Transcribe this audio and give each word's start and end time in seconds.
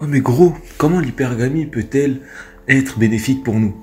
Oh 0.00 0.06
mais 0.06 0.20
gros, 0.20 0.54
comment 0.76 1.00
l'hypergamie 1.00 1.66
peut-elle 1.66 2.20
être 2.68 3.00
bénéfique 3.00 3.42
pour 3.42 3.54
nous? 3.54 3.74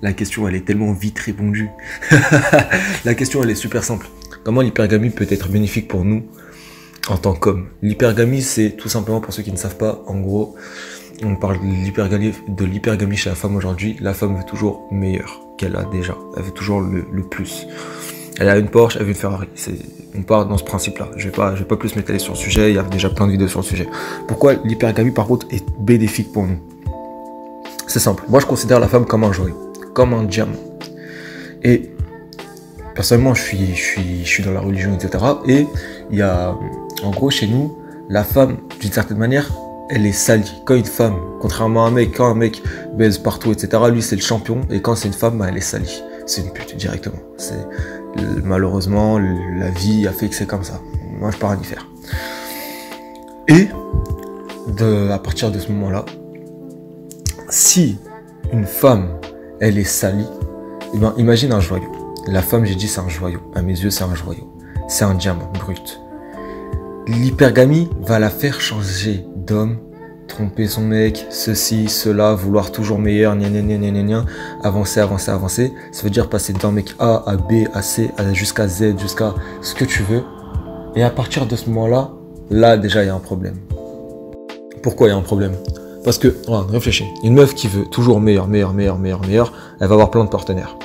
La 0.00 0.12
question, 0.12 0.46
elle 0.46 0.54
est 0.54 0.64
tellement 0.64 0.92
vite 0.92 1.18
répondue. 1.18 1.68
la 3.04 3.14
question, 3.14 3.42
elle 3.42 3.50
est 3.50 3.56
super 3.56 3.82
simple. 3.82 4.06
Comment 4.44 4.60
l'hypergamie 4.60 5.10
peut 5.10 5.26
être 5.28 5.48
bénéfique 5.48 5.88
pour 5.88 6.04
nous 6.04 6.24
en 7.08 7.16
tant 7.16 7.34
qu'homme? 7.34 7.66
L'hypergamie, 7.82 8.42
c'est 8.42 8.76
tout 8.76 8.88
simplement, 8.88 9.20
pour 9.20 9.32
ceux 9.32 9.42
qui 9.42 9.50
ne 9.50 9.56
savent 9.56 9.76
pas, 9.76 10.04
en 10.06 10.20
gros, 10.20 10.54
on 11.24 11.34
parle 11.34 11.58
de 11.58 12.64
l'hypergamie 12.64 13.16
chez 13.16 13.30
la 13.30 13.36
femme 13.36 13.56
aujourd'hui. 13.56 13.96
La 14.00 14.14
femme 14.14 14.36
veut 14.36 14.44
toujours 14.44 14.86
meilleur 14.92 15.40
qu'elle 15.58 15.74
a 15.74 15.84
déjà. 15.84 16.16
Elle 16.36 16.44
veut 16.44 16.52
toujours 16.52 16.80
le, 16.80 17.22
plus. 17.28 17.66
Elle 18.38 18.48
a 18.48 18.58
une 18.58 18.68
Porsche, 18.68 18.96
elle 18.96 19.04
veut 19.04 19.10
une 19.10 19.14
Ferrari. 19.14 19.48
On 20.14 20.22
part 20.22 20.46
dans 20.46 20.58
ce 20.58 20.64
principe-là. 20.64 21.08
Je 21.16 21.28
je 21.28 21.58
vais 21.58 21.64
pas 21.64 21.76
plus 21.76 21.96
m'étaler 21.96 22.18
sur 22.18 22.34
le 22.34 22.38
sujet. 22.38 22.70
Il 22.70 22.76
y 22.76 22.78
a 22.78 22.82
déjà 22.82 23.08
plein 23.08 23.26
de 23.26 23.32
vidéos 23.32 23.48
sur 23.48 23.60
le 23.60 23.64
sujet. 23.64 23.88
Pourquoi 24.28 24.54
l'hypergamie, 24.64 25.10
par 25.10 25.26
contre, 25.26 25.46
est 25.50 25.64
bénéfique 25.78 26.32
pour 26.32 26.46
nous? 26.46 26.58
C'est 27.86 27.98
simple. 27.98 28.24
Moi, 28.28 28.40
je 28.40 28.46
considère 28.46 28.80
la 28.80 28.88
femme 28.88 29.06
comme 29.06 29.24
un 29.24 29.32
joyau, 29.32 29.72
comme 29.94 30.12
un 30.12 30.24
diamant. 30.24 30.52
Et 31.62 31.90
personnellement, 32.94 33.34
je 33.34 33.42
suis, 33.42 33.74
je 33.74 33.82
suis, 33.82 34.24
je 34.24 34.42
dans 34.42 34.52
la 34.52 34.60
religion, 34.60 34.94
etc. 34.94 35.24
Et 35.46 35.66
il 36.10 36.18
y 36.18 36.22
a, 36.22 36.54
en 37.02 37.10
gros, 37.10 37.30
chez 37.30 37.46
nous, 37.46 37.78
la 38.08 38.22
femme, 38.22 38.56
d'une 38.80 38.92
certaine 38.92 39.18
manière, 39.18 39.50
elle 39.88 40.04
est 40.04 40.12
salie. 40.12 40.52
Quand 40.64 40.74
une 40.74 40.84
femme, 40.84 41.16
contrairement 41.40 41.86
à 41.86 41.88
un 41.88 41.92
mec, 41.92 42.16
quand 42.16 42.26
un 42.26 42.34
mec 42.34 42.62
baise 42.96 43.18
partout, 43.18 43.52
etc., 43.52 43.82
lui 43.90 44.02
c'est 44.02 44.16
le 44.16 44.22
champion, 44.22 44.60
et 44.70 44.80
quand 44.82 44.94
c'est 44.94 45.08
une 45.08 45.14
femme, 45.14 45.38
bah, 45.38 45.46
elle 45.48 45.56
est 45.56 45.60
salie. 45.60 46.02
C'est 46.26 46.42
une 46.42 46.52
pute 46.52 46.76
directement. 46.76 47.18
C'est 47.36 47.66
malheureusement 48.44 49.18
la 49.18 49.70
vie 49.70 50.06
a 50.06 50.12
fait 50.12 50.28
que 50.28 50.34
c'est 50.34 50.46
comme 50.46 50.64
ça. 50.64 50.80
Moi 51.18 51.30
je 51.30 51.36
pars 51.38 51.52
à 51.52 51.56
y 51.56 51.64
faire. 51.64 51.86
Et 53.48 53.68
de, 54.76 55.10
à 55.10 55.18
partir 55.18 55.50
de 55.50 55.58
ce 55.58 55.70
moment-là, 55.72 56.04
si 57.48 57.98
une 58.52 58.66
femme 58.66 59.18
elle 59.60 59.78
est 59.78 59.84
salie, 59.84 60.26
eh 60.94 60.98
ben, 60.98 61.14
imagine 61.16 61.52
un 61.52 61.60
joyau. 61.60 61.90
La 62.26 62.42
femme, 62.42 62.64
j'ai 62.64 62.74
dit, 62.74 62.88
c'est 62.88 63.00
un 63.00 63.08
joyau. 63.08 63.40
À 63.54 63.62
mes 63.62 63.72
yeux, 63.72 63.90
c'est 63.90 64.04
un 64.04 64.14
joyau. 64.14 64.52
C'est 64.88 65.04
un 65.04 65.14
diamant 65.14 65.50
brut. 65.52 66.00
L'hypergamie 67.06 67.88
va 68.00 68.18
la 68.18 68.30
faire 68.30 68.60
changer 68.60 69.24
d'homme, 69.36 69.78
tromper 70.26 70.66
son 70.66 70.82
mec, 70.82 71.26
ceci, 71.30 71.88
cela, 71.88 72.34
vouloir 72.34 72.72
toujours 72.72 72.98
meilleur, 72.98 73.34
gna 73.36 73.48
gna 73.48 73.60
gna 73.60 73.90
gna 73.90 74.02
gna, 74.02 74.24
avancer, 74.62 75.00
avancer, 75.00 75.30
avancer. 75.30 75.72
Ça 75.92 76.02
veut 76.02 76.10
dire 76.10 76.28
passer 76.28 76.52
d'un 76.52 76.70
mec 76.72 76.94
A 76.98 77.22
à 77.26 77.36
B, 77.36 77.66
à 77.74 77.82
C, 77.82 78.10
jusqu'à 78.32 78.68
Z, 78.68 78.98
jusqu'à 78.98 79.34
ce 79.62 79.74
que 79.74 79.84
tu 79.84 80.02
veux. 80.02 80.22
Et 80.94 81.02
à 81.02 81.10
partir 81.10 81.46
de 81.46 81.56
ce 81.56 81.68
moment-là, 81.70 82.10
là 82.50 82.76
déjà 82.76 83.02
il 83.02 83.06
y 83.06 83.10
a 83.10 83.14
un 83.14 83.20
problème. 83.20 83.56
Pourquoi 84.82 85.08
il 85.08 85.10
y 85.10 85.14
a 85.14 85.16
un 85.16 85.22
problème? 85.22 85.52
Parce 86.04 86.18
que, 86.18 86.34
réfléchis. 86.70 87.06
Une 87.24 87.34
meuf 87.34 87.54
qui 87.54 87.66
veut 87.68 87.84
toujours 87.90 88.20
meilleur, 88.20 88.46
meilleur, 88.46 88.72
meilleur, 88.72 88.98
meilleur, 88.98 89.20
meilleur, 89.20 89.52
elle 89.80 89.88
va 89.88 89.94
avoir 89.94 90.10
plein 90.10 90.24
de 90.24 90.30
partenaires. 90.30 90.76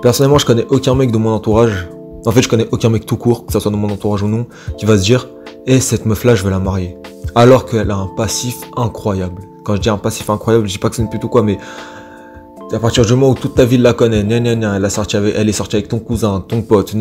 Personnellement, 0.00 0.38
je 0.38 0.46
connais 0.46 0.66
aucun 0.70 0.94
mec 0.94 1.10
de 1.10 1.18
mon 1.18 1.30
entourage 1.30 1.88
en 2.26 2.32
fait, 2.32 2.42
je 2.42 2.48
connais 2.48 2.68
aucun 2.70 2.90
mec 2.90 3.06
tout 3.06 3.16
court, 3.16 3.46
que 3.46 3.52
ce 3.52 3.60
soit 3.60 3.70
dans 3.70 3.78
mon 3.78 3.90
entourage 3.90 4.22
ou 4.22 4.28
non, 4.28 4.46
qui 4.76 4.84
va 4.84 4.98
se 4.98 5.02
dire 5.02 5.28
Eh, 5.66 5.80
cette 5.80 6.06
meuf-là, 6.06 6.34
je 6.34 6.44
vais 6.44 6.50
la 6.50 6.58
marier. 6.58 6.96
Alors 7.34 7.66
qu'elle 7.66 7.90
a 7.90 7.96
un 7.96 8.08
passif 8.16 8.56
incroyable. 8.76 9.42
Quand 9.64 9.76
je 9.76 9.80
dis 9.80 9.90
un 9.90 9.98
passif 9.98 10.30
incroyable, 10.30 10.66
je 10.66 10.72
dis 10.72 10.78
pas 10.78 10.88
que 10.88 10.96
c'est 10.96 11.02
une 11.02 11.08
quoi, 11.08 11.42
mais 11.42 11.58
à 12.72 12.78
partir 12.78 13.04
du 13.04 13.12
moment 13.12 13.30
où 13.30 13.34
toute 13.34 13.54
ta 13.54 13.64
ville 13.64 13.82
la 13.82 13.92
connaît, 13.92 14.20
elle, 14.20 14.84
a 14.84 14.90
sorti 14.90 15.16
avec, 15.16 15.34
elle 15.36 15.48
est 15.48 15.52
sortie 15.52 15.76
avec 15.76 15.88
ton 15.88 15.98
cousin, 15.98 16.44
ton 16.46 16.62
pote, 16.62 16.94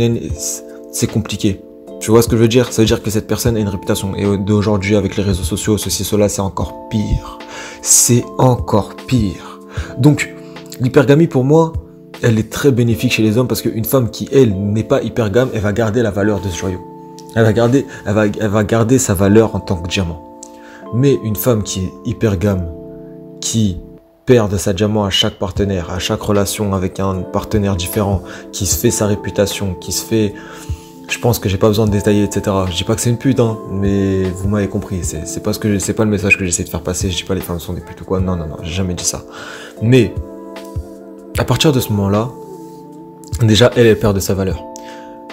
c'est 0.91 1.07
compliqué. 1.07 1.61
Tu 1.99 2.11
vois 2.11 2.21
ce 2.21 2.27
que 2.27 2.37
je 2.37 2.41
veux 2.41 2.47
dire? 2.47 2.71
Ça 2.71 2.81
veut 2.81 2.85
dire 2.85 3.03
que 3.03 3.09
cette 3.09 3.27
personne 3.27 3.57
a 3.57 3.59
une 3.59 3.67
réputation. 3.67 4.15
Et 4.15 4.37
d'aujourd'hui, 4.37 4.95
avec 4.95 5.17
les 5.17 5.23
réseaux 5.23 5.43
sociaux, 5.43 5.77
ceci, 5.77 6.03
cela, 6.03 6.29
c'est 6.29 6.41
encore 6.41 6.89
pire. 6.89 7.39
C'est 7.81 8.23
encore 8.37 8.95
pire. 9.07 9.59
Donc, 9.97 10.33
l'hypergamie 10.79 11.27
pour 11.27 11.43
moi, 11.43 11.73
elle 12.21 12.39
est 12.39 12.49
très 12.49 12.71
bénéfique 12.71 13.13
chez 13.13 13.23
les 13.23 13.37
hommes 13.37 13.47
parce 13.47 13.61
qu'une 13.61 13.85
femme 13.85 14.09
qui, 14.09 14.29
elle, 14.31 14.53
n'est 14.53 14.83
pas 14.83 15.01
hypergame, 15.01 15.49
elle 15.53 15.61
va 15.61 15.73
garder 15.73 16.01
la 16.01 16.11
valeur 16.11 16.39
de 16.39 16.49
ce 16.49 16.57
joyau. 16.57 16.79
Elle 17.35 17.43
va 17.43 18.63
garder, 18.63 18.99
sa 18.99 19.13
valeur 19.13 19.55
en 19.55 19.59
tant 19.59 19.75
que 19.77 19.87
diamant. 19.87 20.41
Mais 20.93 21.19
une 21.23 21.35
femme 21.35 21.63
qui 21.63 21.81
est 21.81 21.93
hypergame, 22.05 22.67
qui 23.41 23.77
perd 24.25 24.51
de 24.51 24.57
sa 24.57 24.73
diamant 24.73 25.05
à 25.05 25.09
chaque 25.09 25.35
partenaire, 25.35 25.91
à 25.91 25.99
chaque 25.99 26.21
relation 26.21 26.73
avec 26.73 26.99
un 26.99 27.21
partenaire 27.21 27.75
différent, 27.75 28.23
qui 28.51 28.65
se 28.65 28.77
fait 28.77 28.91
sa 28.91 29.05
réputation, 29.07 29.75
qui 29.75 29.91
se 29.91 30.03
fait... 30.05 30.33
Je 31.07 31.17
pense 31.17 31.39
que 31.39 31.49
j'ai 31.49 31.57
pas 31.57 31.67
besoin 31.67 31.87
de 31.87 31.91
détailler, 31.91 32.23
etc. 32.23 32.55
Je 32.69 32.75
dis 32.75 32.83
pas 32.83 32.93
que 32.93 33.01
c'est 33.01 33.09
une 33.09 33.17
pute, 33.17 33.39
hein, 33.39 33.57
mais 33.71 34.23
vous 34.23 34.47
m'avez 34.47 34.67
compris. 34.67 35.01
C'est 35.03 35.41
pas 35.41 35.53
ce 35.53 35.59
que 35.59 35.91
pas 35.91 36.03
le 36.03 36.11
message 36.11 36.37
que 36.37 36.45
j'essaie 36.45 36.63
de 36.63 36.69
faire 36.69 36.83
passer. 36.83 37.09
Je 37.09 37.17
dis 37.17 37.23
pas 37.23 37.33
les 37.33 37.41
femmes 37.41 37.59
sont 37.59 37.73
des 37.73 37.81
putes 37.81 38.01
ou 38.01 38.05
quoi. 38.05 38.19
Non, 38.19 38.35
non, 38.35 38.45
non, 38.45 38.57
j'ai 38.61 38.73
jamais 38.73 38.93
dit 38.93 39.03
ça. 39.05 39.23
Mais 39.81 40.13
à 41.39 41.45
partir 41.45 41.71
de 41.71 41.79
ce 41.79 41.89
moment-là, 41.89 42.29
déjà, 43.41 43.71
elle 43.75 43.97
perd 43.97 44.13
de 44.15 44.19
sa 44.19 44.35
valeur. 44.35 44.63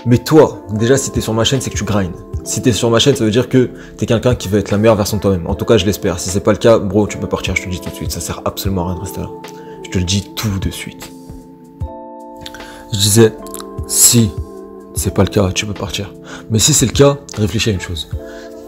Mais 0.05 0.19
toi, 0.19 0.65
déjà, 0.71 0.97
si 0.97 1.11
t'es 1.11 1.21
sur 1.21 1.33
ma 1.33 1.45
chaîne, 1.45 1.61
c'est 1.61 1.71
que 1.71 1.77
tu 1.77 1.85
grindes. 1.85 2.15
Si 2.45 2.63
t'es 2.63 2.73
sur 2.73 2.91
ma 2.91 2.99
chaîne, 2.99 3.17
ça 3.17 3.25
veut 3.25 3.31
dire 3.31 3.49
que 3.49 3.71
t'es 3.97 4.07
quelqu'un 4.07 4.35
qui 4.35 4.49
veut 4.49 4.59
être 4.59 4.71
la 4.71 4.79
meilleure 4.79 4.95
version 4.97 5.17
de 5.17 5.23
toi-même. 5.23 5.47
En 5.47 5.55
tout 5.55 5.65
cas, 5.65 5.79
je 5.79 5.87
l'espère. 5.87 6.21
Si 6.21 6.31
c'est 6.31 6.41
pas 6.41 6.53
le 6.53 6.59
cas, 6.59 6.79
bro, 6.79 7.07
tu 7.07 7.19
peux 7.19 7.27
partir, 7.27 7.57
je 7.57 7.63
te 7.63 7.67
le 7.67 7.73
dis 7.73 7.81
tout 7.81 7.91
de 7.91 7.95
suite. 7.95 8.13
Ça 8.13 8.21
sert 8.21 8.43
absolument 8.45 8.85
à 8.85 8.87
rien 8.89 8.95
de 8.97 9.01
rester 9.01 9.21
là. 9.21 9.31
Je 9.85 9.91
te 9.91 9.99
le 9.99 10.05
dis 10.05 10.33
tout 10.35 10.59
de 10.61 10.71
suite. 10.71 11.11
Je 12.93 12.99
disais, 12.99 13.33
si 13.89 14.31
c'est 14.95 15.13
pas 15.13 15.23
le 15.23 15.29
cas, 15.29 15.51
tu 15.53 15.67
peux 15.67 15.75
partir. 15.75 16.13
Mais 16.51 16.59
si 16.59 16.73
c'est 16.73 16.87
le 16.87 16.93
cas, 16.93 17.19
réfléchis 17.37 17.71
à 17.71 17.73
une 17.73 17.81
chose. 17.81 18.09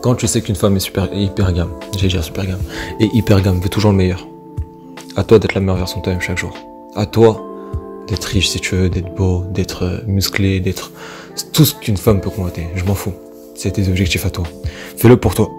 Quand 0.03 0.15
tu 0.15 0.27
sais 0.27 0.43
qu'une 0.43 0.57
femme 0.57 0.77
est 0.77 0.81
super 0.81 1.09
hyper 1.13 1.53
gamme, 1.53 1.71
j'ai 1.97 2.09
dire 2.09 2.23
super 2.23 2.47
gamme, 2.47 2.61
et 3.01 3.09
hyper 3.15 3.41
gamme 3.41 3.61
veut 3.61 3.69
toujours 3.69 3.91
le 3.91 3.97
meilleur, 3.97 4.27
à 5.17 5.25
toi 5.25 5.39
d'être 5.39 5.55
la 5.55 5.61
meilleure 5.61 5.77
version 5.77 5.99
de 5.99 6.05
toi-même 6.05 6.21
chaque 6.21 6.39
jour 6.39 6.55
à 6.99 7.07
toi 7.07 7.48
d'être 8.09 8.25
riche 8.25 8.49
si 8.49 8.61
tu 8.61 8.75
veux, 8.75 8.89
d'être 8.89 9.15
beau, 9.15 9.45
d'être 9.51 9.85
euh, 9.85 10.01
musclé, 10.07 10.61
d'être 10.61 10.91
tout 11.53 11.65
ce 11.65 11.75
qu'une 11.75 11.97
femme 11.97 12.21
peut 12.21 12.31
convoiter. 12.31 12.67
Je 12.75 12.85
m'en 12.85 12.95
fous. 12.95 13.15
C'est 13.55 13.73
tes 13.73 13.89
objectifs 13.89 14.25
à 14.25 14.31
toi. 14.31 14.45
Fais-le 14.97 15.17
pour 15.17 15.35
toi, 15.35 15.51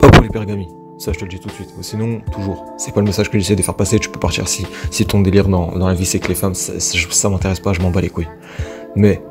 pas 0.00 0.10
pour 0.10 0.22
l'hypergamie. 0.22 0.68
Ça, 0.98 1.12
je 1.12 1.18
te 1.18 1.24
le 1.24 1.30
dis 1.30 1.38
tout 1.38 1.48
de 1.48 1.52
suite. 1.52 1.68
Sinon, 1.82 2.20
toujours, 2.32 2.64
c'est 2.78 2.92
pas 2.92 3.00
le 3.00 3.06
message 3.06 3.30
que 3.30 3.38
j'essaie 3.38 3.56
de 3.56 3.62
faire 3.62 3.76
passer. 3.76 3.98
Tu 3.98 4.08
peux 4.08 4.18
partir 4.18 4.48
si, 4.48 4.66
si 4.90 5.04
ton 5.04 5.20
délire 5.20 5.48
dans, 5.48 5.76
la 5.76 5.94
vie 5.94 6.06
c'est 6.06 6.18
que 6.18 6.28
les 6.28 6.34
femmes, 6.34 6.54
ça, 6.54 6.72
ça 6.80 7.28
m'intéresse 7.28 7.60
pas, 7.60 7.72
je 7.72 7.80
m'en 7.80 7.90
bats 7.90 8.00
les 8.00 8.08
couilles. 8.08 8.28
Mais 8.94 9.22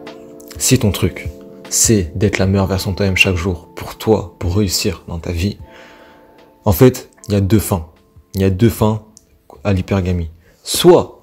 si 0.57 0.77
ton 0.77 0.91
truc, 0.91 1.27
c'est 1.69 2.15
d'être 2.15 2.37
la 2.37 2.45
meilleure 2.45 2.67
version 2.67 2.91
de 2.91 2.95
toi-même 2.95 3.17
chaque 3.17 3.35
jour 3.35 3.67
pour 3.75 3.97
toi, 3.97 4.35
pour 4.39 4.55
réussir 4.57 5.03
dans 5.07 5.17
ta 5.17 5.31
vie, 5.31 5.57
en 6.65 6.71
fait, 6.71 7.09
il 7.27 7.33
y 7.33 7.37
a 7.37 7.41
deux 7.41 7.59
fins. 7.59 7.87
Il 8.35 8.41
y 8.41 8.45
a 8.45 8.49
deux 8.49 8.69
fins 8.69 9.03
à 9.63 9.73
l'hypergamie. 9.73 10.29
Soit 10.63 11.14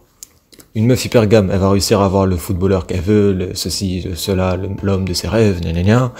une 0.74 0.86
meuf 0.86 1.04
hyper 1.04 1.26
gamme, 1.26 1.50
elle 1.52 1.58
va 1.58 1.70
réussir 1.70 2.00
à 2.00 2.06
avoir 2.06 2.26
le 2.26 2.36
footballeur 2.36 2.86
qu'elle 2.86 3.02
veut, 3.02 3.32
le 3.32 3.54
ceci, 3.54 4.06
cela, 4.14 4.56
l'homme 4.82 5.06
de 5.06 5.12
ses 5.12 5.28
rêves, 5.28 5.60
gna, 5.60 6.12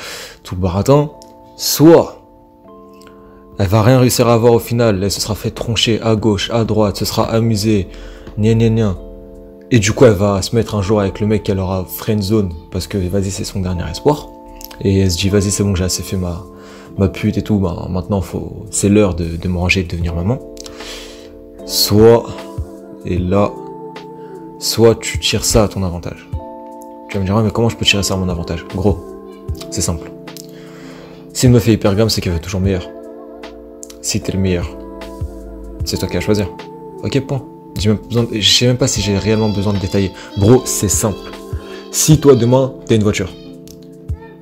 tout 0.43 0.55
le 0.55 0.61
baratin. 0.61 1.11
Soit, 1.57 2.23
elle 3.59 3.69
va 3.69 3.83
rien 3.83 3.99
réussir 3.99 4.29
à 4.29 4.35
avoir 4.35 4.53
au 4.53 4.59
final, 4.59 5.03
elle 5.03 5.11
se 5.11 5.21
sera 5.21 5.35
fait 5.35 5.51
troncher 5.51 6.01
à 6.03 6.17
gauche, 6.17 6.51
à 6.51 6.65
droite, 6.65 6.97
se 6.97 7.07
sera 7.07 7.31
amusée, 7.31 7.89
gna. 8.37 8.97
Et 9.71 9.79
du 9.79 9.93
coup, 9.93 10.05
elle 10.05 10.13
va 10.13 10.43
se 10.43 10.55
mettre 10.55 10.75
un 10.75 10.83
jour 10.83 11.01
avec 11.01 11.21
le 11.21 11.27
mec 11.27 11.45
qu'elle 11.45 11.59
aura 11.59 11.87
friend 11.87 12.23
zone, 12.23 12.53
parce 12.71 12.87
que 12.87 12.99
vas-y, 12.99 13.31
c'est 13.31 13.45
son 13.45 13.61
dernier 13.61 13.91
espoir. 13.91 14.29
Et 14.83 15.01
elle 15.01 15.11
se 15.11 15.17
dit, 15.17 15.31
vas-y, 15.31 15.51
c'est 15.51 15.63
bon, 15.63 15.75
j'ai 15.75 15.85
assez 15.85 16.03
fait 16.03 16.19
ma, 16.19 16.45
ma 16.99 17.09
pute 17.09 17.39
et 17.39 17.43
tout, 17.43 17.59
ben, 17.59 17.87
maintenant, 17.89 18.21
faut, 18.21 18.67
c'est 18.71 18.91
l'heure 18.91 19.15
de, 19.15 19.37
de 19.37 19.49
me 19.49 19.57
ranger 19.57 19.81
et 19.81 19.85
de 19.85 19.89
devenir 19.89 20.15
maman. 20.15 20.39
Soit, 21.65 22.27
et 23.07 23.17
là, 23.17 23.51
soit 24.63 24.95
tu 24.95 25.19
tires 25.19 25.45
ça 25.45 25.65
à 25.65 25.69
ton 25.69 25.83
avantage. 25.83 26.29
Tu 27.09 27.15
vas 27.17 27.21
me 27.21 27.27
dire, 27.27 27.37
mais 27.37 27.51
comment 27.51 27.69
je 27.69 27.77
peux 27.77 27.85
tirer 27.85 28.05
ça 28.05 28.15
à 28.15 28.17
mon 28.17 28.29
avantage? 28.29 28.65
Gros, 28.75 29.01
c'est 29.71 29.81
simple. 29.81 30.11
Si 31.33 31.47
une 31.47 31.53
meuf 31.53 31.67
est 31.69 31.73
hyper 31.73 31.95
gamme, 31.97 32.09
c'est 32.09 32.21
qu'elle 32.21 32.33
veut 32.33 32.39
toujours 32.39 32.61
meilleur. 32.61 32.89
Si 34.01 34.21
t'es 34.21 34.33
le 34.33 34.39
meilleur, 34.39 34.71
c'est 35.85 35.99
toi 35.99 36.09
qui 36.09 36.15
vas 36.15 36.21
choisir. 36.21 36.49
Ok, 37.03 37.21
point. 37.27 37.43
Je 37.77 37.91
sais 38.41 38.67
même 38.67 38.77
pas 38.77 38.87
si 38.87 39.01
j'ai 39.01 39.19
réellement 39.19 39.49
besoin 39.49 39.73
de 39.73 39.79
détailler. 39.79 40.13
Bro, 40.39 40.63
c'est 40.65 40.89
simple. 40.89 41.19
Si 41.91 42.21
toi 42.21 42.37
demain, 42.37 42.73
t'as 42.87 42.95
une 42.95 43.03
voiture. 43.03 43.33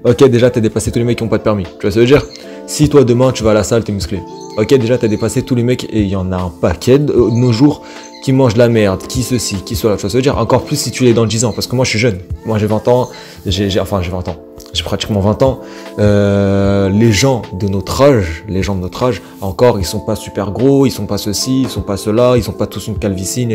Ok, 0.05 0.22
déjà 0.25 0.50
t'as 0.50 0.61
dépassé 0.61 0.93
tous 0.93 0.99
les 0.99 1.05
mecs 1.06 1.17
qui 1.17 1.25
ont 1.25 1.28
pas 1.28 1.38
de 1.38 1.43
permis. 1.43 1.64
Tu 1.64 1.70
vois 1.82 1.90
ce 1.90 2.00
que 2.00 2.06
je 2.06 2.14
veux 2.14 2.20
dire? 2.20 2.26
Si 2.67 2.88
toi 2.90 3.05
demain 3.05 3.32
tu 3.32 3.43
vas 3.43 3.52
à 3.52 3.55
la 3.55 3.64
salle, 3.64 3.84
t'es 3.84 3.93
musclé. 3.93 4.20
Ok, 4.58 4.75
déjà 4.75 4.99
t'as 4.99 5.08
dépassé 5.08 5.43
tous 5.43 5.55
les 5.55 5.62
mecs 5.62 5.84
et 5.84 6.02
il 6.02 6.08
y 6.08 6.17
en 6.17 6.31
a 6.32 6.37
un 6.37 6.50
paquet 6.50 6.99
de 6.99 7.12
nos 7.12 7.52
jours 7.52 7.82
qui 8.22 8.32
mange 8.32 8.56
la 8.56 8.69
merde, 8.69 9.06
qui 9.06 9.22
ceci, 9.22 9.56
qui 9.56 9.76
cela. 9.76 9.99
Ça 9.99 10.08
veut 10.08 10.22
dire 10.22 10.38
encore 10.38 10.64
plus 10.64 10.76
si 10.76 10.90
tu 10.90 11.05
l'es 11.05 11.14
dans 11.14 11.26
10 11.26 11.44
ans, 11.44 11.52
parce 11.52 11.67
que 11.67 11.76
moi 11.76 11.84
je 11.84 11.90
suis 11.90 11.99
jeune. 11.99 12.19
Moi 12.44 12.58
j'ai 12.58 12.67
20 12.67 12.88
ans, 12.88 13.08
j'ai, 13.46 13.81
enfin 13.81 14.02
j'ai 14.02 14.11
20 14.11 14.28
ans, 14.28 14.37
j'ai 14.72 14.82
pratiquement 14.82 15.20
20 15.20 15.43
ans. 15.43 15.61
Euh, 15.99 16.88
les 16.88 17.12
gens 17.12 17.43
de 17.58 17.69
notre 17.69 18.02
âge, 18.02 18.44
les 18.49 18.62
gens 18.62 18.75
de 18.75 18.81
notre 18.81 19.02
âge, 19.02 19.22
encore 19.40 19.78
ils 19.78 19.84
sont 19.84 20.00
pas 20.00 20.17
super 20.17 20.50
gros, 20.52 20.87
ils 20.87 20.90
sont 20.90 21.06
pas 21.06 21.19
ceci, 21.19 21.62
ils 21.62 21.69
sont 21.69 21.82
pas 21.82 21.96
cela, 21.96 22.37
ils 22.37 22.43
sont 22.43 22.52
pas 22.52 22.67
tous 22.67 22.87
une 22.88 22.99
calvitie, 22.99 23.46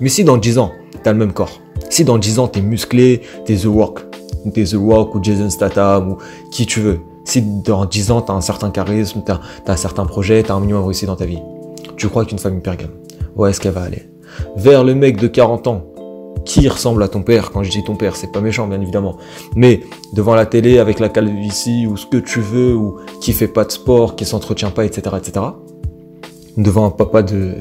Mais 0.00 0.08
si 0.08 0.24
dans 0.24 0.36
10 0.36 0.58
ans, 0.58 0.72
t'as 1.02 1.12
le 1.12 1.18
même 1.18 1.32
corps, 1.32 1.60
si 1.90 2.04
dans 2.04 2.18
10 2.18 2.38
ans 2.38 2.48
t'es 2.48 2.62
musclé, 2.62 3.22
t'es 3.44 3.56
The 3.56 3.66
Rock, 3.66 4.00
t'es 4.52 4.64
The 4.64 4.76
Rock 4.76 5.14
ou 5.14 5.22
Jason 5.22 5.50
Statham 5.50 6.12
ou 6.12 6.18
qui 6.50 6.66
tu 6.66 6.80
veux, 6.80 7.00
Si 7.24 7.42
dans 7.42 7.84
10 7.84 8.10
ans, 8.10 8.22
tu 8.22 8.32
as 8.32 8.34
un 8.34 8.40
certain 8.40 8.70
charisme, 8.70 9.22
tu 9.24 9.32
as, 9.32 9.40
un 9.66 9.76
certain 9.76 10.06
projet, 10.06 10.42
tu 10.42 10.50
as 10.50 10.54
un 10.54 10.60
minimum 10.60 10.84
réussi 10.84 11.06
dans 11.06 11.16
ta 11.16 11.26
vie, 11.26 11.40
tu 11.96 12.08
crois 12.08 12.24
qu'une 12.24 12.38
femme 12.38 12.58
hypergame, 12.58 12.90
où 13.36 13.46
est-ce 13.46 13.60
qu'elle 13.60 13.72
va 13.72 13.82
aller 13.82 14.08
Vers 14.56 14.84
le 14.84 14.94
mec 14.94 15.16
de 15.16 15.28
40 15.28 15.66
ans 15.66 15.86
qui 16.44 16.68
ressemble 16.68 17.02
à 17.02 17.08
ton 17.08 17.22
père. 17.22 17.50
Quand 17.50 17.62
je 17.62 17.70
dis 17.70 17.82
ton 17.82 17.96
père, 17.96 18.16
c'est 18.16 18.30
pas 18.30 18.40
méchant, 18.40 18.66
bien 18.66 18.80
évidemment. 18.80 19.16
Mais 19.56 19.80
devant 20.12 20.34
la 20.34 20.46
télé, 20.46 20.78
avec 20.78 21.00
la 21.00 21.08
calvitie, 21.08 21.86
ou 21.86 21.96
ce 21.96 22.06
que 22.06 22.18
tu 22.18 22.40
veux, 22.40 22.74
ou 22.74 22.98
qui 23.20 23.32
fait 23.32 23.48
pas 23.48 23.64
de 23.64 23.72
sport, 23.72 24.16
qui 24.16 24.24
s'entretient 24.24 24.70
pas, 24.70 24.84
etc., 24.84 25.16
etc. 25.16 25.46
Devant 26.56 26.86
un 26.86 26.90
papa 26.90 27.22
de, 27.22 27.54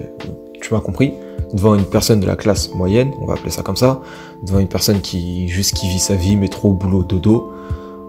tu 0.62 0.74
m'as 0.74 0.82
compris, 0.82 1.14
devant 1.54 1.76
une 1.76 1.86
personne 1.86 2.20
de 2.20 2.28
la 2.28 2.36
classe 2.36 2.74
moyenne, 2.74 3.12
on 3.22 3.26
va 3.26 3.34
appeler 3.34 3.52
ça 3.52 3.64
comme 3.64 3.78
ça, 3.78 4.02
devant 4.46 4.60
une 4.60 4.68
personne 4.68 5.02
qui 5.02 5.48
juste 5.48 5.76
qui 5.76 5.88
vit 5.88 6.00
sa 6.00 6.16
vie, 6.16 6.36
mais 6.36 6.48
trop 6.48 6.70
au 6.70 6.74
boulot, 6.74 7.04
dodo, 7.04 7.52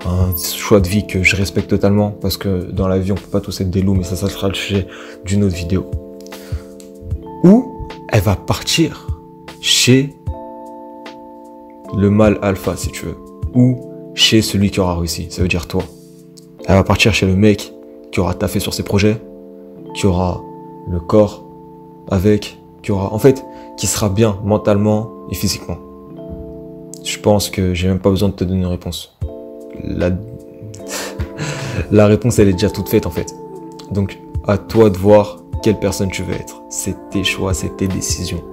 un 0.07 0.35
choix 0.37 0.81
de 0.81 0.89
vie 0.89 1.07
que 1.07 1.23
je 1.23 1.37
respecte 1.37 1.71
totalement 1.71 2.11
parce 2.11 2.37
que 2.37 2.71
dans 2.71 2.89
la 2.89 2.99
vie 2.99 3.13
on 3.13 3.15
peut 3.15 3.23
pas 3.31 3.41
tous 3.41 3.61
être 3.61 3.71
des 3.71 3.81
loups, 3.81 3.95
mais 3.95 4.05
ça, 4.05 4.17
ça 4.17 4.29
sera 4.29 4.49
le 4.49 4.55
sujet 4.55 4.87
d'une 5.25 5.45
autre 5.45 5.57
vidéo. 5.57 5.91
Ou 7.45 7.87
elle 8.09 8.23
va 8.23 8.37
partir 8.37 9.07
chez 9.61 10.15
le 11.95 12.09
mâle 12.09 12.39
alpha, 12.41 12.75
si 12.77 12.89
tu 12.89 13.05
veux, 13.05 13.19
ou 13.55 13.79
chez 14.15 14.41
celui 14.41 14.71
qui 14.71 14.81
aura 14.81 14.97
réussi, 14.97 15.27
ça 15.31 15.43
veut 15.43 15.49
dire 15.49 15.69
toi. 15.69 15.83
Elle 16.67 16.77
va 16.77 16.85
partir 16.85 17.13
chez 17.13 17.27
le 17.27 17.37
mec 17.37 17.73
qui 18.11 18.21
aura 18.21 18.33
taffé 18.33 18.61
sur 18.61 18.73
ses 18.73 18.83
projets, 18.83 19.21
qui 19.95 20.07
aura 20.07 20.43
le 20.89 21.01
corps 21.01 21.45
avec, 22.11 22.59
qui 22.83 22.93
aura, 22.93 23.13
en 23.13 23.19
fait, 23.19 23.45
qui 23.77 23.87
sera 23.87 24.09
bien 24.09 24.39
mentalement 24.43 25.11
et 25.31 25.35
physiquement. 25.35 25.77
Je 27.05 27.19
pense 27.19 27.51
que 27.51 27.75
j'ai 27.75 27.89
même 27.89 27.99
pas 27.99 28.11
besoin 28.11 28.31
de 28.31 28.35
te 28.35 28.45
donner 28.45 28.61
une 28.61 28.67
réponse. 28.67 29.15
La, 29.83 30.11
la 31.91 32.07
réponse, 32.07 32.39
elle 32.39 32.49
est 32.49 32.53
déjà 32.53 32.71
toute 32.71 32.89
faite 32.89 33.05
en 33.05 33.11
fait. 33.11 33.35
Donc, 33.91 34.19
à 34.47 34.57
toi 34.57 34.89
de 34.89 34.97
voir 34.97 35.44
quelle 35.65 35.79
personne 35.79 36.11
tu 36.11 36.23
veux 36.23 36.35
être. 36.35 36.63
C'est 36.69 37.09
tes 37.09 37.25
choix, 37.25 37.55
c'est 37.55 37.75
tes 37.79 37.89
décisions. 37.89 38.45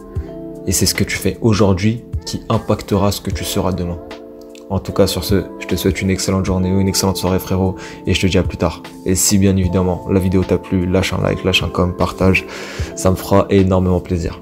Et 0.65 0.71
c'est 0.71 0.85
ce 0.85 0.95
que 0.95 1.03
tu 1.03 1.17
fais 1.17 1.37
aujourd'hui 1.41 2.05
qui 2.25 2.41
impactera 2.47 3.11
ce 3.11 3.19
que 3.19 3.29
tu 3.29 3.43
seras 3.43 3.73
demain. 3.73 3.99
En 4.69 4.79
tout 4.79 4.93
cas, 4.93 5.07
sur 5.07 5.25
ce, 5.25 5.43
je 5.59 5.67
te 5.67 5.75
souhaite 5.75 6.01
une 6.01 6.09
excellente 6.09 6.45
journée 6.45 6.71
ou 6.71 6.79
une 6.79 6.87
excellente 6.87 7.17
soirée, 7.17 7.39
frérot, 7.39 7.75
et 8.07 8.13
je 8.13 8.21
te 8.21 8.27
dis 8.27 8.37
à 8.37 8.43
plus 8.43 8.55
tard. 8.55 8.81
Et 9.05 9.15
si 9.15 9.37
bien 9.37 9.57
évidemment 9.57 10.07
la 10.09 10.21
vidéo 10.21 10.45
t'a 10.45 10.57
plu, 10.57 10.85
lâche 10.85 11.11
un 11.11 11.21
like, 11.21 11.43
lâche 11.43 11.63
un 11.63 11.67
com, 11.67 11.93
partage, 11.97 12.45
ça 12.95 13.11
me 13.11 13.17
fera 13.17 13.45
énormément 13.49 13.99
plaisir. 13.99 14.41